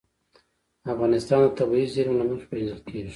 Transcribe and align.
افغانستان 0.93 1.39
د 1.43 1.47
طبیعي 1.59 1.87
زیرمې 1.93 2.15
له 2.19 2.25
مخې 2.29 2.47
پېژندل 2.51 2.79
کېږي. 2.87 3.09